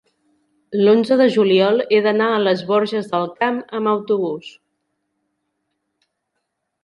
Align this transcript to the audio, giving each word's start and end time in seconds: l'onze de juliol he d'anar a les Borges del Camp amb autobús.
l'onze 0.85 1.15
de 1.19 1.25
juliol 1.33 1.83
he 1.83 1.99
d'anar 2.05 2.29
a 2.37 2.39
les 2.45 2.63
Borges 2.71 3.11
del 3.11 3.29
Camp 3.43 3.59
amb 3.79 3.91
autobús. 3.91 4.49